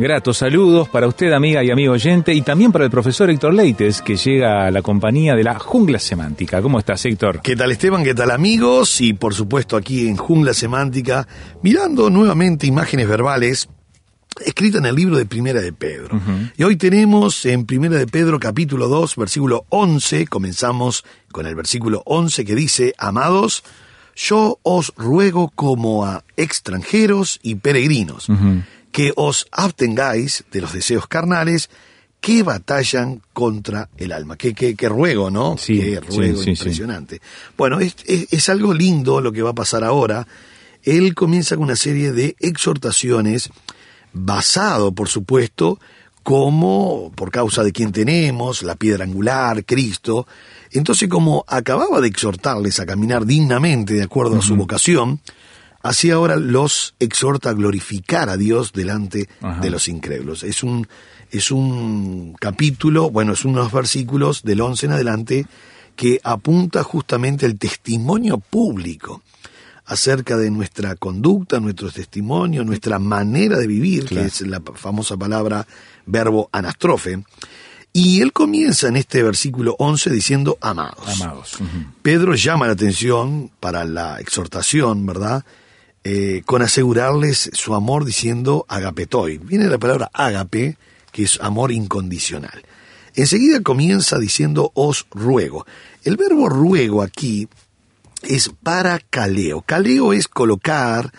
[0.00, 4.00] Gratos saludos para usted, amiga y amigo oyente, y también para el profesor Héctor Leites,
[4.00, 6.62] que llega a la compañía de la Jungla Semántica.
[6.62, 7.40] ¿Cómo estás, Héctor?
[7.42, 8.04] ¿Qué tal Esteban?
[8.04, 9.00] ¿Qué tal amigos?
[9.00, 11.26] Y por supuesto aquí en Jungla Semántica,
[11.64, 13.68] mirando nuevamente imágenes verbales
[14.46, 16.20] escritas en el libro de Primera de Pedro.
[16.56, 22.04] Y hoy tenemos en Primera de Pedro capítulo 2, versículo 11, comenzamos con el versículo
[22.06, 23.64] 11 que dice, Amados,
[24.14, 28.28] yo os ruego como a extranjeros y peregrinos,
[28.92, 31.70] que os abstengáis de los deseos carnales
[32.20, 34.36] que batallan contra el alma.
[34.36, 35.56] Qué, qué, qué ruego, ¿no?
[35.56, 37.20] Sí, qué ruego sí, sí, impresionante.
[37.56, 40.26] Bueno, es, es- es algo lindo lo que va a pasar ahora.
[40.82, 43.50] Él comienza con una serie de exhortaciones
[44.12, 45.78] basado, por supuesto,
[46.22, 50.26] como por causa de quien tenemos, la piedra angular, Cristo.
[50.72, 55.20] Entonces, como acababa de exhortarles a caminar dignamente de acuerdo a su vocación,
[55.82, 59.60] así ahora los exhorta a glorificar a Dios delante Ajá.
[59.60, 60.42] de los incrédulos.
[60.42, 60.88] Es un,
[61.30, 65.46] es un capítulo, bueno, es unos versículos del 11 en adelante
[65.96, 69.22] que apunta justamente el testimonio público
[69.86, 75.66] acerca de nuestra conducta, nuestro testimonio, nuestra manera de vivir, que es la famosa palabra
[76.06, 77.24] verbo anastrofe.
[77.92, 81.20] Y él comienza en este versículo 11 diciendo amados.
[81.22, 81.58] Amados.
[82.02, 85.44] Pedro llama la atención para la exhortación, ¿verdad?
[86.10, 89.36] Eh, con asegurarles su amor diciendo agapetoi.
[89.36, 90.78] Viene la palabra agape,
[91.12, 92.62] que es amor incondicional.
[93.14, 95.66] Enseguida comienza diciendo os ruego.
[96.04, 97.46] El verbo ruego aquí
[98.22, 99.60] es para caleo.
[99.60, 101.12] Caleo es colocar,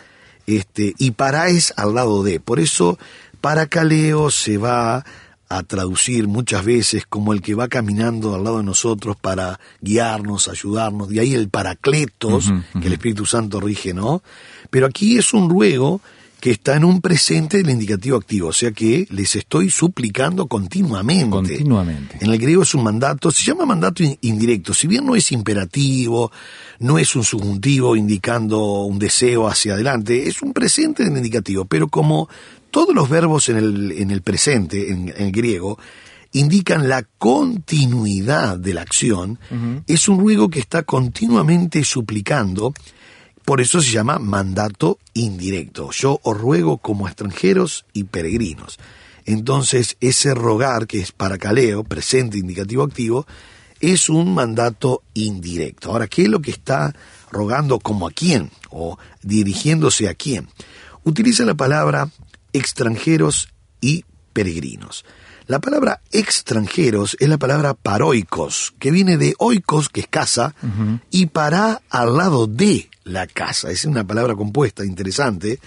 [0.47, 2.39] este, y para es al lado de.
[2.39, 2.97] Por eso,
[3.41, 5.05] para caleo se va
[5.49, 10.47] a traducir muchas veces como el que va caminando al lado de nosotros para guiarnos,
[10.47, 11.09] ayudarnos.
[11.09, 14.23] De ahí el paracletos, que el Espíritu Santo rige, ¿no?
[14.69, 16.01] Pero aquí es un ruego
[16.39, 21.25] que está en un presente del indicativo activo, o sea que les estoy suplicando continuamente.
[21.29, 22.17] Continuamente.
[22.21, 25.33] En el griego es un mandato, se llama mandato in- indirecto, si bien no es
[25.33, 26.31] imperativo,
[26.79, 31.89] no es un subjuntivo indicando un deseo hacia adelante, es un presente del indicativo, pero
[31.89, 32.29] como
[32.71, 35.77] todos los verbos en el, en el presente, en, en el griego,
[36.31, 39.39] indican la continuidad de la acción,
[39.87, 42.73] es un ruego que está continuamente suplicando,
[43.49, 45.89] por eso se llama mandato indirecto.
[45.89, 48.77] Yo os ruego como extranjeros y peregrinos.
[49.25, 53.25] Entonces, ese rogar, que es para caleo, presente, indicativo, activo,
[53.79, 55.89] es un mandato indirecto.
[55.89, 56.95] Ahora, ¿qué es lo que está
[57.31, 58.51] rogando como a quién?
[58.69, 60.47] O dirigiéndose a quién.
[61.03, 62.07] Utiliza la palabra
[62.53, 63.49] extranjeros
[63.81, 65.05] y peregrinos.
[65.49, 70.53] La palabra extranjeros es la palabra paroicos, que viene de oikos, que es casa,
[71.09, 73.71] y para al lado de la casa.
[73.71, 75.59] Es una palabra compuesta, interesante,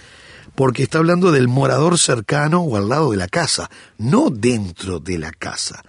[0.55, 5.17] porque está hablando del morador cercano o al lado de la casa, no dentro de
[5.17, 5.83] la casa.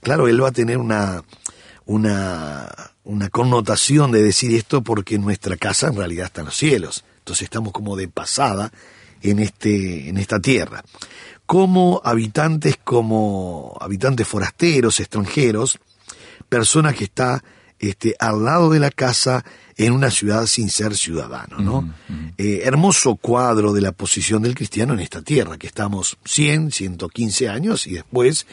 [0.00, 1.24] Claro, él va a tener una,
[1.86, 2.68] una,
[3.02, 7.04] una connotación de decir esto porque nuestra casa en realidad está en los cielos.
[7.18, 8.70] Entonces estamos como de pasada
[9.22, 10.84] en, este, en esta tierra.
[11.50, 15.80] Como habitantes, como habitantes forasteros, extranjeros,
[16.48, 17.42] persona que está
[17.80, 19.44] este, al lado de la casa
[19.76, 21.92] en una ciudad sin ser ciudadano, ¿no?
[22.38, 27.48] Eh, hermoso cuadro de la posición del cristiano en esta tierra, que estamos 100, 115
[27.48, 28.46] años y después,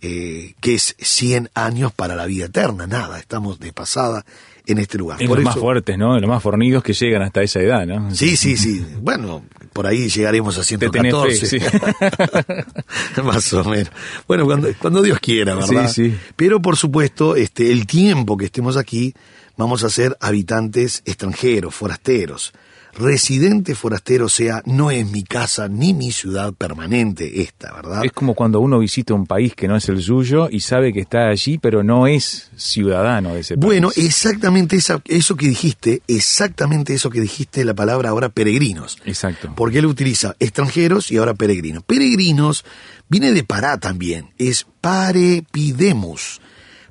[0.00, 4.24] eh, que es 100 años para la vida eterna, nada, estamos de pasada
[4.66, 5.18] en este lugar.
[5.18, 6.16] Por los más fuertes, ¿no?
[6.20, 8.14] Los más fornidos que llegan hasta esa edad, ¿no?
[8.14, 8.86] Sí, sí, sí.
[9.00, 9.42] Bueno,
[9.76, 11.60] por ahí llegaremos a Te tenés 114.
[11.60, 13.90] fe, Más o menos.
[14.26, 15.90] Bueno, cuando, cuando Dios quiera, ¿verdad?
[15.90, 16.18] Sí, sí.
[16.34, 19.12] Pero por supuesto, este, el tiempo que estemos aquí,
[19.58, 22.54] vamos a ser habitantes extranjeros, forasteros.
[22.98, 28.04] Residente forastero, o sea, no es mi casa ni mi ciudad permanente esta, ¿verdad?
[28.04, 31.00] Es como cuando uno visita un país que no es el suyo y sabe que
[31.00, 33.64] está allí, pero no es ciudadano de ese país.
[33.66, 38.98] Bueno, exactamente esa- eso que dijiste, exactamente eso que dijiste, la palabra ahora peregrinos.
[39.04, 39.52] Exacto.
[39.54, 41.82] Porque él utiliza extranjeros y ahora peregrinos.
[41.84, 42.64] Peregrinos
[43.08, 46.40] viene de pará también, es parepidemus.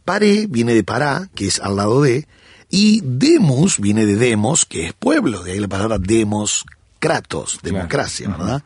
[0.03, 2.27] Pare viene de pará, que es al lado de,
[2.75, 6.65] y demus viene de demos, que es pueblo, de ahí la palabra demos,
[6.99, 7.77] kratos, Claro.
[7.77, 8.63] democracia, ¿verdad?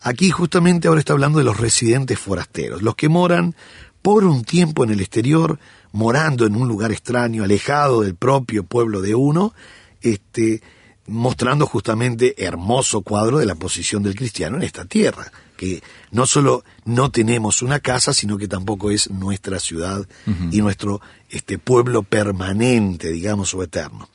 [0.00, 3.54] Aquí justamente ahora está hablando de los residentes forasteros, los que moran
[4.02, 5.60] por un tiempo en el exterior,
[5.92, 9.54] morando en un lugar extraño, alejado del propio pueblo de uno,
[10.00, 10.60] este,
[11.06, 16.64] mostrando justamente hermoso cuadro de la posición del cristiano en esta tierra, que no solo
[16.84, 20.06] no tenemos una casa, sino que tampoco es nuestra ciudad
[20.50, 21.00] y nuestro
[21.30, 24.08] este pueblo permanente, digamos, o eterno.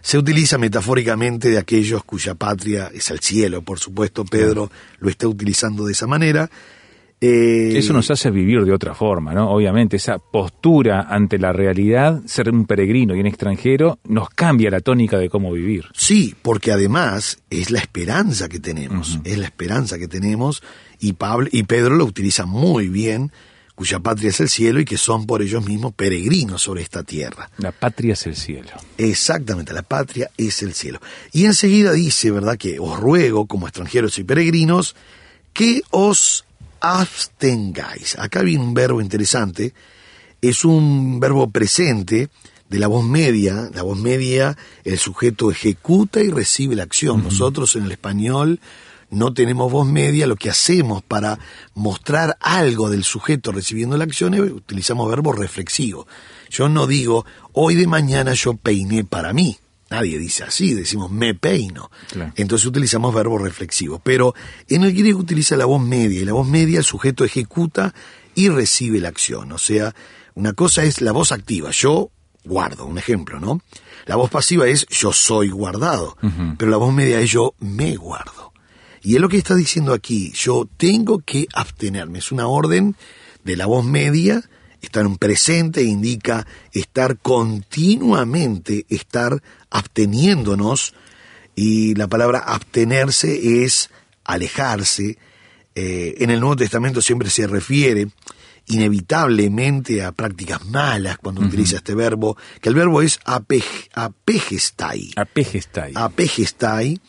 [0.00, 5.28] Se utiliza metafóricamente de aquellos cuya patria es el cielo, por supuesto, Pedro lo está
[5.28, 6.50] utilizando de esa manera.
[7.24, 9.48] Eh, Eso nos hace vivir de otra forma, ¿no?
[9.52, 14.80] Obviamente, esa postura ante la realidad, ser un peregrino y un extranjero, nos cambia la
[14.80, 15.84] tónica de cómo vivir.
[15.94, 20.64] Sí, porque además es la esperanza que tenemos, es la esperanza que tenemos
[20.98, 23.30] y Pablo y Pedro lo utiliza muy bien,
[23.76, 27.50] cuya patria es el cielo y que son por ellos mismos peregrinos sobre esta tierra.
[27.58, 28.70] La patria es el cielo.
[28.98, 31.00] Exactamente, la patria es el cielo.
[31.32, 34.96] Y enseguida dice, ¿verdad?, que os ruego, como extranjeros y peregrinos,
[35.52, 36.44] que os
[36.82, 38.18] abstengáis.
[38.18, 39.72] Acá viene un verbo interesante,
[40.40, 42.28] es un verbo presente
[42.68, 43.70] de la voz media.
[43.72, 47.22] La voz media, el sujeto ejecuta y recibe la acción.
[47.22, 48.60] Nosotros en el español
[49.10, 51.38] no tenemos voz media, lo que hacemos para
[51.74, 56.06] mostrar algo del sujeto recibiendo la acción es utilizamos verbo reflexivo.
[56.50, 59.58] Yo no digo, hoy de mañana yo peiné para mí.
[59.92, 61.90] Nadie dice así, decimos me peino.
[62.10, 62.32] Claro.
[62.36, 64.00] Entonces utilizamos verbo reflexivo.
[64.02, 64.34] Pero
[64.68, 67.94] en el griego utiliza la voz media y la voz media el sujeto ejecuta
[68.34, 69.52] y recibe la acción.
[69.52, 69.94] O sea,
[70.34, 72.10] una cosa es la voz activa, yo
[72.44, 73.60] guardo, un ejemplo, ¿no?
[74.06, 76.16] La voz pasiva es yo soy guardado,
[76.58, 78.52] pero la voz media es yo me guardo.
[79.02, 82.96] Y es lo que está diciendo aquí, yo tengo que abstenerme, es una orden
[83.44, 84.42] de la voz media,
[84.80, 89.42] está en un presente, indica estar continuamente, estar
[89.72, 90.94] absteniéndonos,
[91.54, 93.90] y la palabra abstenerse es
[94.24, 95.18] alejarse.
[95.74, 98.08] Eh, en el Nuevo Testamento siempre se refiere
[98.66, 103.64] inevitablemente a prácticas malas cuando utiliza este verbo, que el verbo es apej.
[105.94, 107.00] Apegestai,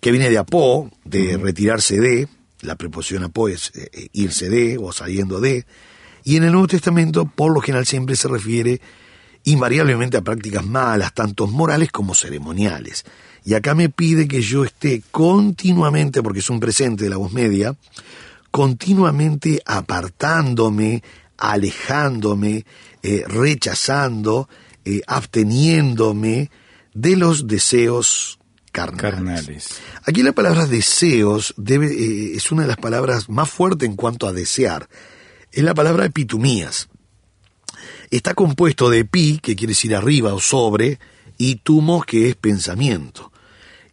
[0.00, 2.28] que viene de apó, de retirarse de,
[2.62, 5.66] la preposición apó es eh, eh, irse de o saliendo de,
[6.24, 8.80] y en el Nuevo Testamento por lo general siempre se refiere
[9.44, 13.04] invariablemente a prácticas malas, tanto morales como ceremoniales.
[13.44, 17.32] Y acá me pide que yo esté continuamente, porque es un presente de la voz
[17.32, 17.76] media,
[18.50, 21.02] continuamente apartándome,
[21.38, 22.64] alejándome,
[23.02, 24.48] eh, rechazando,
[24.84, 26.50] eh, absteniéndome
[26.94, 28.38] de los deseos
[28.70, 29.14] carnales.
[29.14, 29.80] Carnales.
[30.04, 34.28] Aquí la palabra deseos debe, eh, es una de las palabras más fuertes en cuanto
[34.28, 34.88] a desear.
[35.50, 36.88] Es la palabra epitumías.
[38.12, 40.98] Está compuesto de pi, que quiere decir arriba o sobre,
[41.38, 43.32] y tumos, que es pensamiento.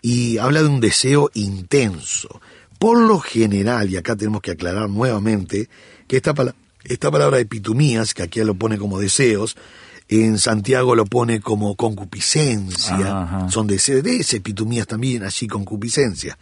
[0.02, 2.42] Y habla de un deseo intenso.
[2.78, 5.70] Por lo general, y acá tenemos que aclarar nuevamente,
[6.08, 9.56] que esta, pala- esta palabra epitumías, que aquí lo pone como deseos,
[10.10, 13.50] en Santiago lo pone como concupiscencia, Ajá.
[13.50, 16.38] son deseos, de ese epitumías también, así concupiscencia.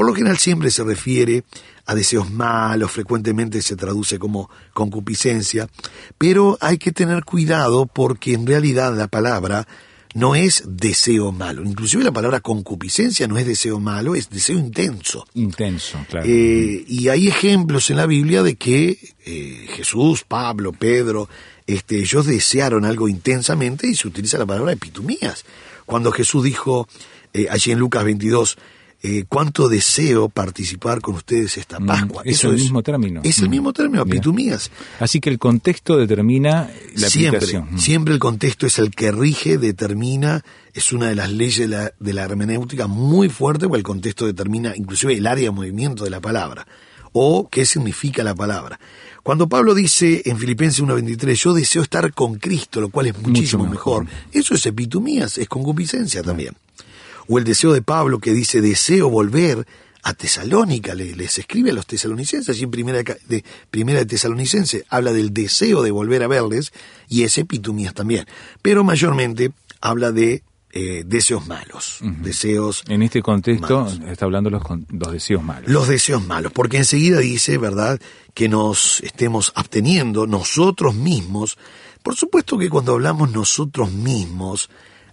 [0.00, 1.44] Por lo general siempre se refiere
[1.84, 5.68] a deseos malos, frecuentemente se traduce como concupiscencia,
[6.16, 9.68] pero hay que tener cuidado porque en realidad la palabra
[10.14, 11.62] no es deseo malo.
[11.64, 15.26] Inclusive la palabra concupiscencia no es deseo malo, es deseo intenso.
[15.34, 16.26] Intenso, claro.
[16.26, 21.28] Eh, y hay ejemplos en la Biblia de que eh, Jesús, Pablo, Pedro,
[21.66, 25.44] este, ellos desearon algo intensamente y se utiliza la palabra epitumías.
[25.84, 26.88] Cuando Jesús dijo
[27.34, 28.56] eh, allí en Lucas 22,
[29.02, 32.22] eh, cuánto deseo participar con ustedes esta Mm, Pascua.
[32.24, 33.20] es el mismo término.
[33.24, 33.50] Es el Mm.
[33.50, 34.16] mismo término, Bien.
[34.18, 34.70] epitumías.
[34.98, 37.68] Así que el contexto determina la Siempre, aplicación.
[37.74, 37.78] Mm.
[37.78, 41.92] siempre el contexto es el que rige, determina, es una de las leyes de la,
[41.98, 46.10] de la hermenéutica muy fuerte, porque el contexto determina inclusive el área de movimiento de
[46.10, 46.66] la palabra,
[47.12, 48.78] o qué significa la palabra.
[49.22, 53.64] Cuando Pablo dice en Filipenses 1.23, yo deseo estar con Cristo, lo cual es muchísimo
[53.66, 54.04] mejor.
[54.04, 56.54] mejor, eso es epitumías, es concupiscencia también.
[57.30, 59.66] O el deseo de Pablo que dice, deseo volver
[60.02, 64.84] a Tesalónica, le- les escribe a los tesalonicenses, allí en primera de, primera de Tesalonicense,
[64.88, 66.72] habla del deseo de volver a verles,
[67.08, 68.26] y es epitumías también.
[68.62, 74.00] Pero mayormente habla de eh, deseos malos, deseos En este contexto malos.
[74.08, 75.68] está hablando los, los deseos malos.
[75.70, 78.00] los deseos malos, porque enseguida dice, ¿verdad?,
[78.34, 81.58] que nos estemos absteniendo nosotros mismos.
[82.02, 84.70] Por supuesto que cuando hablamos nosotros mismos,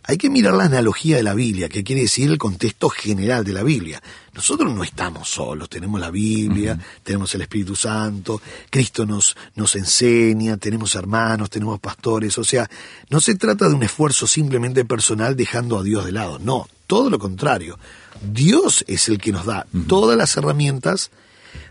[0.08, 3.52] hay que mirar la analogía de la Biblia, que quiere decir el contexto general de
[3.52, 4.02] la Biblia.
[4.34, 10.56] Nosotros no estamos solos, tenemos la Biblia, tenemos el Espíritu Santo, Cristo nos, nos enseña,
[10.56, 12.70] tenemos hermanos, tenemos pastores, o sea,
[13.10, 17.10] no se trata de un esfuerzo simplemente personal dejando a Dios de lado, no, todo
[17.10, 17.78] lo contrario.
[18.22, 21.12] Dios es el que nos da todas las herramientas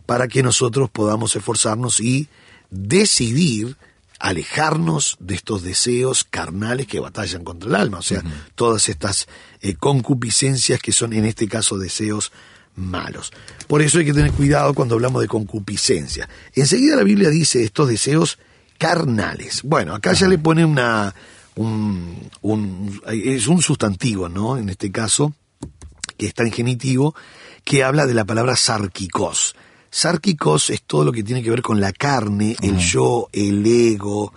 [0.04, 2.28] para que nosotros podamos esforzarnos y
[2.70, 3.78] decidir
[4.18, 8.22] alejarnos de estos deseos carnales que batallan contra el alma, o sea,
[8.54, 9.26] todas estas
[9.60, 12.32] eh, concupiscencias que son en este caso deseos
[12.74, 13.32] malos.
[13.66, 16.28] Por eso hay que tener cuidado cuando hablamos de concupiscencia.
[16.54, 18.38] Enseguida la Biblia dice estos deseos
[18.78, 19.62] carnales.
[19.62, 21.14] Bueno, acá ya le pone una
[21.54, 24.58] un, un- es un sustantivo, ¿no?
[24.58, 25.34] En este caso,
[26.18, 27.14] que está en genitivo,
[27.64, 29.56] que habla de la palabra sarquicos.
[29.90, 34.32] Sarquicos es todo lo que tiene que ver con la carne, el yo, el ego,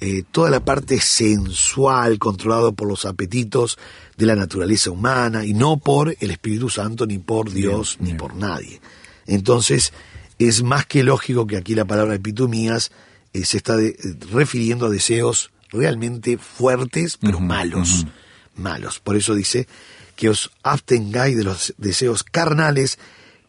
[0.00, 3.78] eh, toda la parte sensual controlado por los apetitos
[4.16, 8.34] de la naturaleza humana y no por el Espíritu Santo, ni por Dios, ni por
[8.34, 8.80] nadie.
[9.26, 9.92] Entonces,
[10.38, 12.90] es más que lógico que aquí la palabra epitomías
[13.32, 13.96] eh, se está de-
[14.32, 18.06] refiriendo a deseos realmente fuertes, pero malos
[18.54, 19.00] malos.
[19.00, 19.66] Por eso dice
[20.14, 22.98] que os abstengáis de los deseos carnales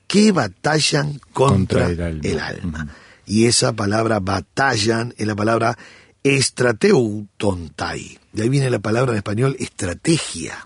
[0.07, 2.87] que batallan contra, Contra el el alma.
[3.25, 5.77] Y esa palabra batallan es la palabra
[6.23, 8.17] estrateutontai.
[8.31, 10.65] De ahí viene la palabra en español estrategia.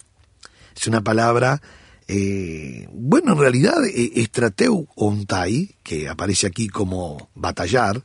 [0.75, 1.61] Es una palabra,
[2.07, 8.01] eh, bueno, en realidad eh, estrateuontai, que aparece aquí como batallar,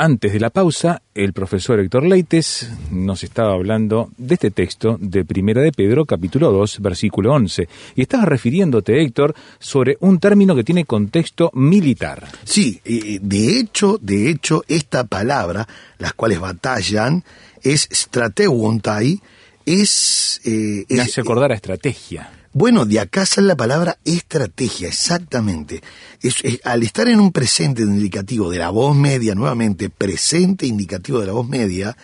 [0.00, 5.24] Antes de la pausa, el profesor Héctor Leites nos estaba hablando de este texto de
[5.24, 7.68] Primera de Pedro, capítulo 2, versículo 11.
[7.96, 12.28] Y estaba refiriéndote, Héctor, sobre un término que tiene contexto militar.
[12.44, 15.66] Sí, eh, de hecho, de hecho, esta palabra,
[15.98, 17.24] las cuales batallan,
[17.64, 19.20] es strateuontai,
[19.66, 20.40] es...
[20.44, 22.30] eh, Me es- hace acordar a estrategia.
[22.52, 25.82] Bueno, de acá sale la palabra estrategia, exactamente.
[26.22, 31.20] Es- es- al estar en un presente indicativo de la voz media, nuevamente, presente indicativo
[31.20, 31.96] de la voz media,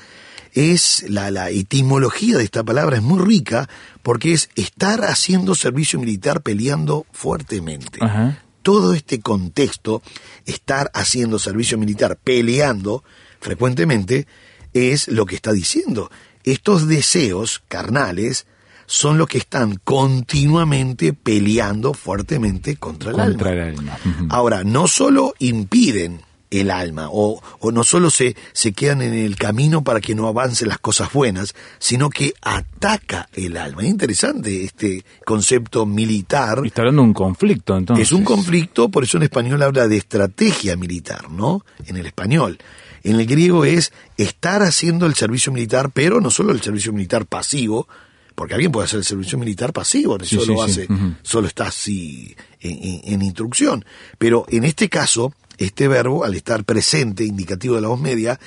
[0.52, 3.68] es la, la etimología de esta palabra es muy rica
[4.02, 7.98] porque es estar haciendo servicio militar peleando fuertemente.
[8.00, 8.40] Ajá.
[8.62, 10.00] Todo este contexto,
[10.46, 13.02] estar haciendo servicio militar peleando
[13.40, 14.26] frecuentemente,
[14.74, 16.10] es lo que está diciendo.
[16.44, 18.46] Estos deseos carnales
[18.86, 23.62] son los que están continuamente peleando fuertemente contra el Contra alma.
[23.64, 23.98] el alma.
[24.04, 24.26] Ujú.
[24.30, 29.34] Ahora, no solo impiden el alma, o, o no solo se, se quedan en el
[29.34, 33.82] camino para que no avancen las cosas buenas, sino que ataca el alma.
[33.82, 36.60] Es interesante este concepto militar.
[36.64, 38.06] Está hablando de un conflicto, entonces.
[38.06, 41.64] Es un conflicto, por eso en español habla de estrategia militar, ¿no?
[41.86, 42.58] En el español.
[43.02, 47.26] En el griego es estar haciendo el servicio militar, pero no solo el servicio militar
[47.26, 47.88] pasivo,
[48.34, 50.80] porque alguien puede hacer el servicio militar pasivo, Sí, solo sí, sí.
[50.82, 50.88] hace,
[51.22, 53.84] solo está así en, en- en instrucción.
[54.18, 58.40] Pero en este caso, este verbo, al estar presente, indicativo de la voz media,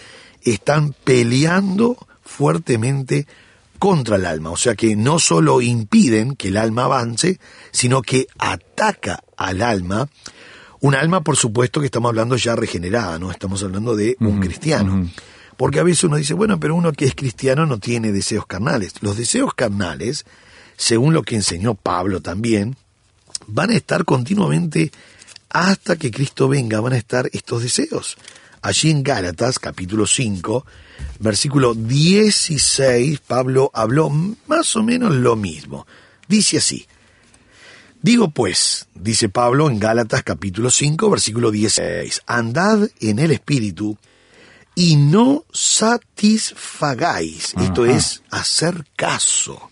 [0.44, 3.28] están peleando fuertemente
[3.80, 4.50] contra el alma.
[4.52, 7.40] O sea que no solo impiden que el alma avance,
[7.72, 10.10] sino que ataca al alma.
[10.80, 13.32] Un alma, por supuesto, que estamos hablando ya regenerada, ¿no?
[13.32, 15.10] Estamos hablando de un cristiano.
[15.58, 18.94] Porque a veces uno dice, bueno, pero uno que es cristiano no tiene deseos carnales.
[19.02, 20.26] Los deseos carnales,
[20.78, 22.78] según lo que enseñó Pablo también,
[23.48, 24.92] van a estar continuamente
[25.50, 28.18] hasta que Cristo venga, van a estar estos deseos.
[28.62, 30.66] Allí en Gálatas, capítulo 5,
[31.20, 35.88] versículo 16, Pablo habló más o menos lo mismo.
[36.28, 36.88] Dice así,
[38.02, 43.98] Digo pues, dice Pablo en Gálatas capítulo 5, versículo 16, andad en el Espíritu
[44.78, 49.72] y no satisfagáis, esto es, hacer caso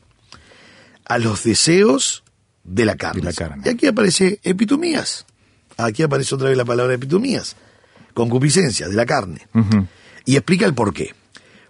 [1.05, 2.23] a los deseos
[2.63, 3.21] de la carne.
[3.21, 3.61] De la carne.
[3.63, 5.27] Y aquí aparece epitomías,
[5.77, 7.55] aquí aparece otra vez la palabra epitomías,
[8.15, 9.47] concupiscencia de la carne.
[10.25, 11.13] Y explica el por qué.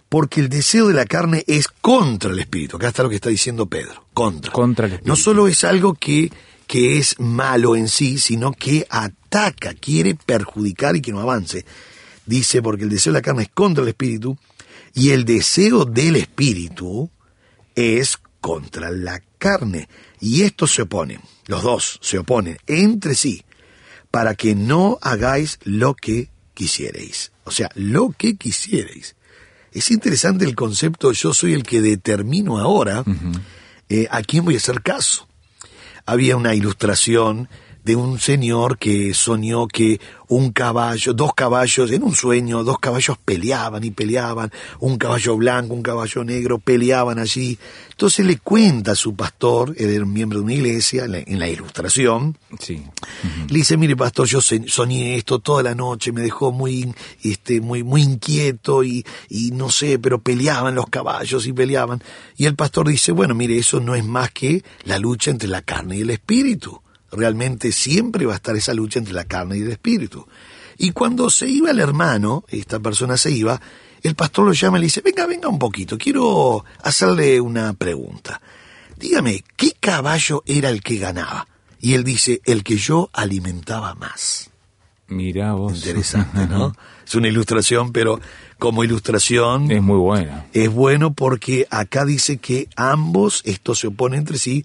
[0.08, 2.78] Porque el deseo de la carne es contra el espíritu.
[2.78, 4.06] Acá está lo que está diciendo Pedro.
[4.14, 4.50] Contra.
[4.50, 5.10] Contra el espíritu.
[5.10, 6.32] No solo es algo que,
[6.66, 11.66] que es malo en sí, sino que ataca, quiere perjudicar y que no avance.
[12.26, 14.36] Dice, porque el deseo de la carne es contra el espíritu
[14.94, 17.10] y el deseo del espíritu
[17.74, 19.88] es contra la carne.
[20.20, 23.44] Y estos se oponen, los dos se oponen entre sí,
[24.10, 27.32] para que no hagáis lo que quisierais.
[27.44, 29.14] O sea, lo que quisierais.
[29.72, 33.04] Es interesante el concepto, yo soy el que determino ahora
[33.88, 35.28] eh, a quién voy a hacer caso.
[36.06, 37.48] Había una ilustración
[37.86, 43.16] de un señor que soñó que un caballo, dos caballos, en un sueño, dos caballos
[43.24, 44.50] peleaban y peleaban,
[44.80, 47.56] un caballo blanco, un caballo negro, peleaban allí.
[47.90, 51.38] Entonces le cuenta a su pastor, era un miembro de una iglesia, en la, en
[51.38, 52.82] la ilustración, Sí.
[53.48, 57.84] le dice, mire pastor, yo soñé esto toda la noche, me dejó muy, este, muy,
[57.84, 62.02] muy inquieto y, y no sé, pero peleaban los caballos y peleaban.
[62.36, 65.62] Y el pastor dice, bueno, mire, eso no es más que la lucha entre la
[65.62, 66.82] carne y el espíritu.
[67.16, 70.26] Realmente siempre va a estar esa lucha entre la carne y el espíritu.
[70.78, 73.60] Y cuando se iba el hermano, esta persona se iba,
[74.02, 78.40] el pastor lo llama y le dice, venga, venga un poquito, quiero hacerle una pregunta.
[78.98, 81.48] Dígame, ¿qué caballo era el que ganaba?
[81.80, 84.50] Y él dice, el que yo alimentaba más.
[85.08, 85.74] Mirá vos.
[85.74, 86.72] Interesante, ¿no?
[87.06, 88.20] es una ilustración, pero
[88.58, 90.46] como ilustración Es muy buena.
[90.52, 94.64] es bueno porque acá dice que ambos, estos se oponen entre sí,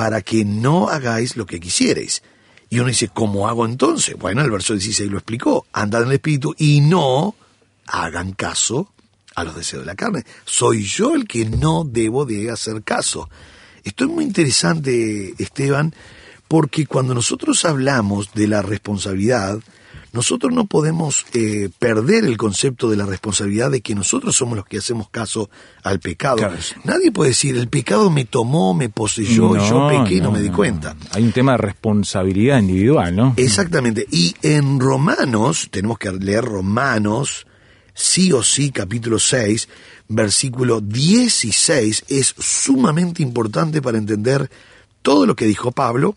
[0.00, 2.22] para que no hagáis lo que quisierais.
[2.70, 4.16] Y uno dice, ¿cómo hago entonces?
[4.16, 7.34] Bueno, el verso 16 lo explicó, andad en el espíritu y no
[7.86, 8.94] hagan caso
[9.34, 10.24] a los deseos de la carne.
[10.46, 13.28] Soy yo el que no debo de hacer caso.
[13.84, 15.94] Esto es muy interesante, Esteban,
[16.48, 19.60] porque cuando nosotros hablamos de la responsabilidad,
[20.12, 24.66] nosotros no podemos eh, perder el concepto de la responsabilidad de que nosotros somos los
[24.66, 25.50] que hacemos caso
[25.82, 26.36] al pecado.
[26.36, 26.56] Claro.
[26.84, 30.40] Nadie puede decir, el pecado me tomó, me poseyó, y yo pequé y no, me
[30.40, 30.96] di cuenta.
[31.12, 33.34] Hay un tema de responsabilidad individual, ¿no?
[33.36, 34.06] Exactamente.
[34.10, 37.46] Y en Romanos, tenemos que leer Romanos,
[37.94, 39.68] sí o sí, capítulo 6,
[40.08, 44.50] versículo 16, es sumamente importante para entender
[45.02, 46.16] todo lo que dijo Pablo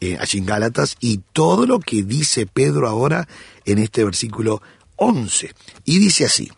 [0.00, 3.28] eh, allí en Gálatas y todo lo que dice Pedro ahora
[3.64, 4.62] en este versículo
[4.96, 5.54] 11.
[5.84, 6.50] Y dice así,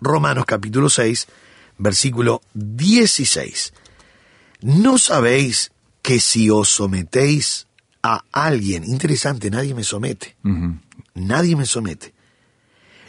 [0.00, 1.26] Romanos capítulo 6,
[1.78, 3.72] versículo 16.
[4.62, 7.66] ¿No sabéis que si os sometéis
[8.02, 10.36] a alguien, interesante, nadie me somete,
[11.14, 12.14] nadie me somete.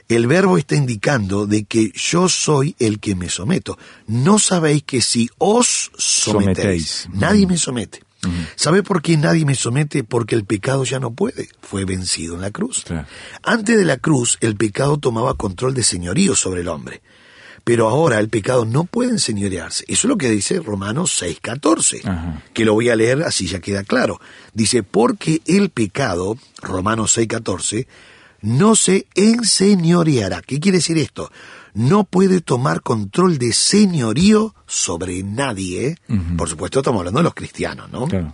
[0.10, 3.78] El verbo está indicando de que yo soy el que me someto.
[4.08, 7.10] No sabéis que si os sometéis, Sometéis.
[7.14, 8.04] nadie me somete.
[8.56, 10.04] ¿Sabe por qué nadie me somete?
[10.04, 11.50] Porque el pecado ya no puede.
[11.62, 12.84] Fue vencido en la cruz.
[12.86, 13.08] Claro.
[13.44, 17.02] Antes de la cruz, el pecado tomaba control de señorío sobre el hombre.
[17.64, 19.86] Pero ahora el pecado no puede enseñorearse.
[19.88, 22.44] Eso es lo que dice Romanos 6:14, Ajá.
[22.54, 24.20] que lo voy a leer así ya queda claro.
[24.54, 27.88] Dice, porque el pecado, Romanos 6:14,
[28.42, 30.42] no se enseñoreará.
[30.42, 31.32] ¿Qué quiere decir esto?
[31.74, 35.98] No puede tomar control de señorío sobre nadie.
[36.38, 38.08] Por supuesto, estamos hablando de los cristianos, ¿no?
[38.08, 38.34] Claro.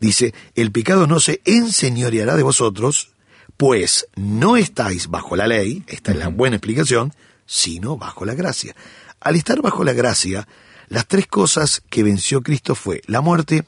[0.00, 3.10] Dice, el pecado no se enseñoreará de vosotros,
[3.56, 7.12] pues no estáis bajo la ley, esta es la buena explicación,
[7.46, 8.76] sino bajo la gracia.
[9.20, 10.46] Al estar bajo la gracia,
[10.88, 13.64] las tres cosas que venció Cristo fue la muerte,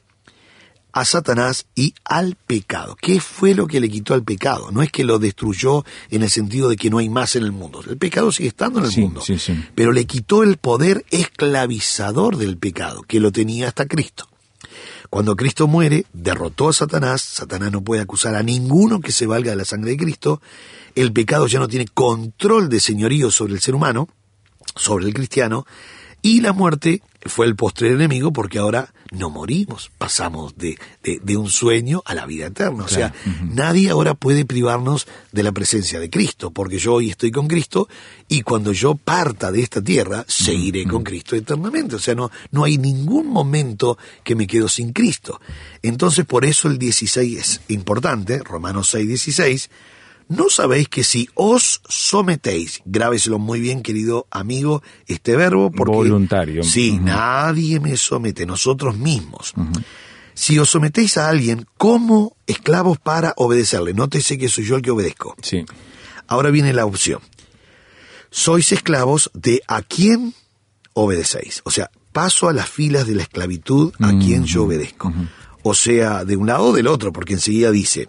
[0.91, 2.97] a Satanás y al pecado.
[2.99, 4.71] ¿Qué fue lo que le quitó al pecado?
[4.71, 7.51] No es que lo destruyó en el sentido de que no hay más en el
[7.51, 7.83] mundo.
[7.87, 9.21] El pecado sigue estando en el Sí, mundo.
[9.21, 9.53] sí, sí.
[9.75, 14.27] Pero le quitó el poder esclavizador del pecado, que lo tenía hasta Cristo.
[15.09, 19.51] Cuando Cristo muere, derrotó a Satanás, Satanás no puede acusar a ninguno que se valga
[19.51, 20.41] de la sangre de Cristo,
[20.95, 24.07] el pecado ya no tiene control de señorío sobre el ser humano,
[24.75, 25.65] sobre el cristiano,
[26.21, 31.35] y la muerte fue el postrer enemigo porque ahora no morimos, pasamos de, de- de
[31.37, 32.83] un sueño a la vida eterna.
[32.85, 37.31] O sea, nadie ahora puede privarnos de la presencia de Cristo, porque yo hoy estoy
[37.31, 37.89] con Cristo
[38.27, 41.95] y cuando yo parta de esta tierra, seguiré con Cristo eternamente.
[41.95, 45.41] O sea, no, no hay ningún momento que me quedo sin Cristo.
[45.81, 49.69] Entonces, por eso el 16 es importante, Romanos 6, 16,
[50.29, 55.91] ¿no sabéis que si os sometéis, grábeselo muy bien, querido amigo, este verbo, porque...
[55.91, 56.63] Voluntario.
[56.63, 59.53] Sí, nadie me somete, nosotros mismos.
[60.33, 64.91] Si os sometéis a alguien como esclavos para obedecerle, nótese que soy yo el que
[64.91, 65.35] obedezco.
[65.41, 65.65] Sí.
[66.27, 67.19] Ahora viene la opción.
[68.29, 70.33] Sois esclavos de a quién
[70.93, 71.61] obedecéis.
[71.65, 75.11] O sea, paso a las filas de la esclavitud a quien yo obedezco.
[75.63, 78.07] O sea, de un lado o del otro, porque enseguida dice,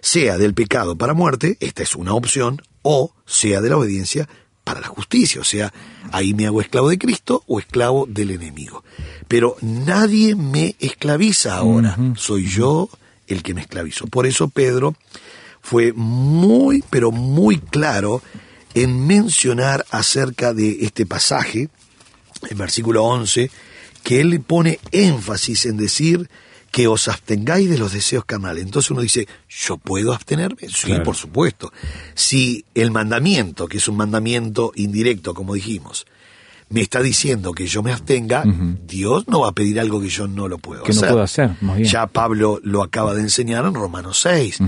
[0.00, 4.28] sea del pecado para muerte, esta es una opción, o sea de la obediencia
[4.64, 5.40] para la justicia.
[5.40, 5.72] O sea,
[6.10, 8.82] ahí me hago esclavo de Cristo o esclavo del enemigo.
[9.28, 11.96] Pero nadie me esclaviza ahora.
[12.16, 12.88] Soy yo
[13.28, 14.06] el que me esclavizo.
[14.08, 14.96] Por eso Pedro
[15.62, 18.22] fue muy, pero muy claro
[18.74, 21.68] en mencionar acerca de este pasaje,
[22.50, 23.50] en versículo 11,
[24.02, 26.28] que él le pone énfasis en decir
[26.76, 28.62] que os abstengáis de los deseos carnales.
[28.62, 30.68] Entonces uno dice, ¿yo puedo abstenerme?
[30.68, 31.04] Sí, Claro.
[31.04, 31.72] por supuesto.
[32.14, 36.04] Si el mandamiento, que es un mandamiento indirecto, como dijimos,
[36.68, 38.44] me está diciendo que yo me abstenga,
[38.86, 41.08] Dios no va a pedir algo que yo no lo puedo Que no hacer.
[41.12, 41.88] puedo hacer, más bien.
[41.88, 44.58] Ya Pablo lo acaba de enseñar en Romanos 6.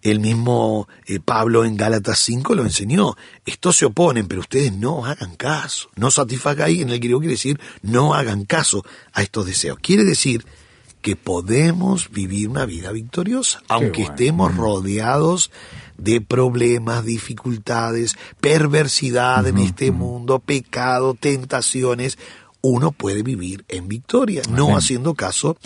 [0.00, 3.18] El mismo eh, Pablo en Gálatas 5 lo enseñó.
[3.44, 5.90] Estos se oponen, pero ustedes no hagan caso.
[5.94, 9.78] No satisfagáis, en el griego quiere decir no hagan caso a estos deseos.
[9.82, 10.46] Quiere decir
[11.02, 14.10] que podemos vivir una vida victoriosa, aunque bueno.
[14.10, 15.50] estemos rodeados
[15.96, 22.18] de problemas, dificultades, perversidad en este mundo, pecado, tentaciones,
[22.62, 25.56] uno puede vivir en victoria, no haciendo caso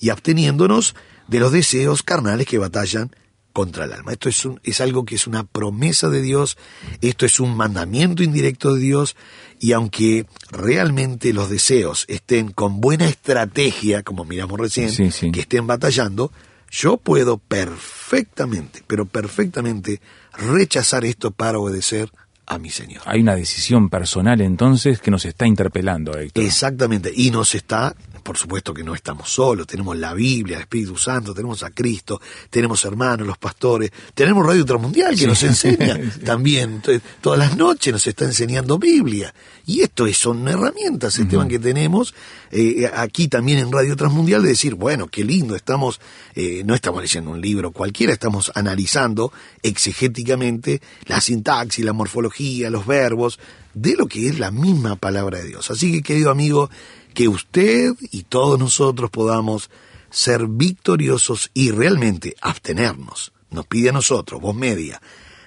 [0.00, 0.94] y absteniéndonos
[1.28, 3.10] de los deseos carnales que batallan
[3.54, 4.12] contra el alma.
[4.12, 6.58] Esto es, un- es algo que es una promesa de Dios,
[7.00, 9.16] esto es un mandamiento indirecto de Dios,
[9.60, 15.30] y aunque realmente los deseos estén con buena estrategia, como miramos recién, Sí, sí.
[15.32, 16.32] que estén batallando,
[16.70, 20.00] yo puedo perfectamente, pero perfectamente
[20.36, 22.10] rechazar esto para obedecer
[22.46, 23.02] a mi Señor.
[23.06, 26.44] Hay una decisión personal entonces que nos está interpelando, Héctor.
[26.44, 30.96] Exactamente, y nos está, por supuesto que no estamos solos, tenemos la Biblia, el Espíritu
[30.96, 35.26] Santo, tenemos a Cristo, tenemos hermanos, los pastores, tenemos Radio Transmundial que Sí.
[35.26, 36.82] nos enseña también,
[37.20, 39.34] todas las noches nos está enseñando Biblia.
[39.66, 42.14] Y esto es- son herramientas, Esteban, que tenemos
[42.50, 46.00] eh, aquí también en Radio Transmundial de decir, bueno, qué lindo, estamos,
[46.34, 52.86] eh, no estamos leyendo un libro cualquiera, estamos analizando exegéticamente la sintaxis, la morfología, los
[52.86, 53.38] verbos,
[53.74, 55.70] de lo que es la misma palabra de Dios.
[55.70, 56.70] Así que, querido amigo,
[57.14, 59.70] que usted y todos nosotros podamos
[60.10, 65.00] ser victoriosos y realmente abstenernos, nos pide a nosotros, voz media,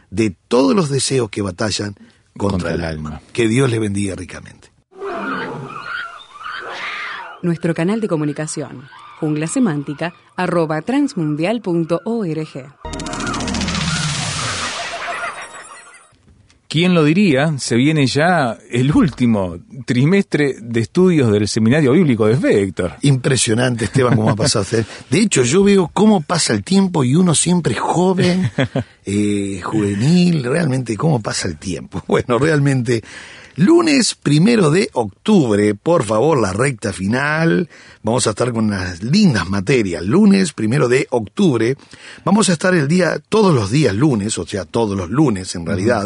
[0.10, 1.96] de todos los deseos que batallan
[2.38, 3.22] contra, el alma.
[3.34, 4.72] Que Dios le bendiga ricamente.
[7.42, 12.77] Nuestro canal de comunicación, jungla semántica, arroba transmundial.org.
[16.78, 17.58] ¿Quién lo diría?
[17.58, 22.98] Se viene ya el último trimestre de estudios del Seminario Bíblico de Fe, Héctor.
[23.02, 24.64] Impresionante, Esteban, cómo ha pasado.
[25.10, 28.52] De hecho, yo veo cómo pasa el tiempo y uno siempre es joven,
[29.08, 32.04] eh, juvenil, realmente cómo pasa el tiempo.
[32.08, 33.04] Bueno, realmente,
[33.58, 37.68] lunes primero de octubre, por favor, la recta final.
[38.04, 40.04] Vamos a estar con unas lindas materias.
[40.04, 41.76] Lunes primero de octubre.
[42.24, 45.66] Vamos a estar el día, todos los días lunes, o sea, todos los lunes en
[45.66, 46.06] realidad,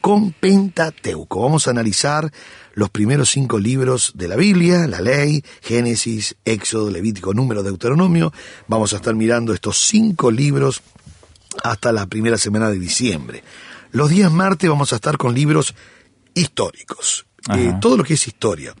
[0.00, 1.42] con Pentateuco.
[1.42, 2.30] Vamos a analizar
[2.74, 8.32] los primeros cinco libros de la Biblia, la ley, Génesis, Éxodo, Levítico, Número, Deuteronomio.
[8.66, 10.82] Vamos a estar mirando estos cinco libros
[11.62, 13.44] hasta la primera semana de diciembre.
[13.90, 15.74] Los días martes vamos a estar con libros
[16.38, 17.26] históricos.
[17.56, 18.74] Eh, todo lo que es historia.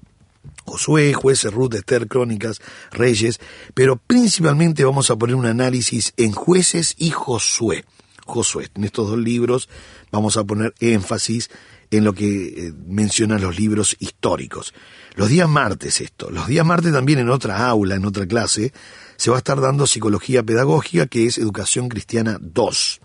[0.64, 3.40] Josué, jueces, Ruth, Esther, Crónicas, Reyes,
[3.74, 7.84] pero principalmente vamos a poner un análisis en jueces y Josué.
[8.26, 9.68] Josué, en estos dos libros
[10.12, 11.48] vamos a poner énfasis
[11.90, 14.74] en lo que eh, mencionan los libros históricos.
[15.14, 18.72] Los días martes esto, los días martes también en otra aula, en otra clase,
[19.16, 23.00] se va a estar dando psicología pedagógica que es educación cristiana 2.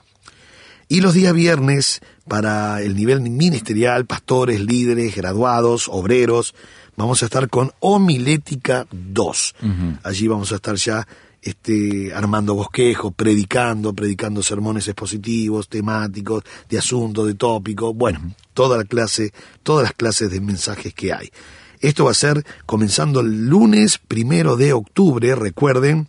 [0.90, 6.56] Y los días viernes, para el nivel ministerial, pastores, líderes, graduados, obreros,
[6.96, 9.56] vamos a estar con homilética 2.
[10.04, 11.08] Allí vamos a estar ya
[11.42, 18.86] este, armando bosquejos, predicando, predicando sermones expositivos, temáticos, de asuntos, de tópicos, bueno, toda la
[18.86, 21.30] clase, todas las clases de mensajes que hay.
[21.82, 26.08] Esto va a ser comenzando el lunes primero de octubre, recuerden,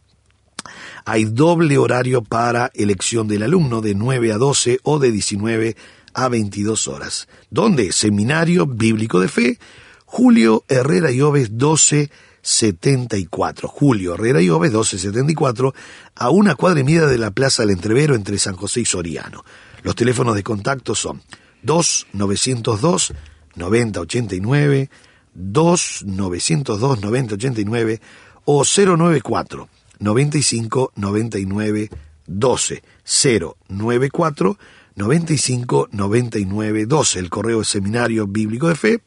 [1.04, 5.76] hay doble horario para elección del alumno de 9 a 12 o de 19
[6.14, 7.28] a 22 horas.
[7.50, 7.92] ¿Dónde?
[7.92, 9.58] Seminario Bíblico de Fe,
[10.06, 13.68] Julio Herrera y Oves 1274.
[13.68, 15.74] Julio Herrera y Oves 1274,
[16.14, 19.44] a una cuadra media de la Plaza del Entrevero entre San José y Soriano.
[19.82, 21.22] Los teléfonos de contacto son
[21.62, 23.12] 2902
[23.56, 24.90] 9089,
[25.34, 28.00] 2902 9089
[28.44, 31.90] o 094 95 99
[32.26, 32.82] 12
[33.68, 34.58] 094
[34.96, 39.00] 95 99 12 el correo de seminario bíblico de fe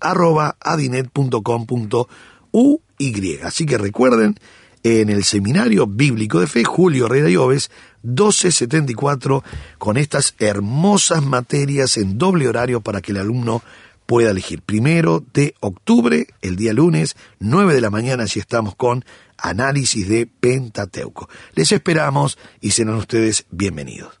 [0.00, 4.36] arroba adinet.com.uy así que recuerden
[4.82, 7.70] en el seminario bíblico de fe Julio Herrera y Oves
[8.02, 9.44] 1274
[9.78, 13.62] con estas hermosas materias en doble horario para que el alumno
[14.06, 14.62] pueda elegir.
[14.62, 19.04] Primero de octubre, el día lunes, 9 de la mañana, si estamos con
[19.38, 21.28] análisis de Pentateuco.
[21.54, 24.20] Les esperamos y serán ustedes bienvenidos.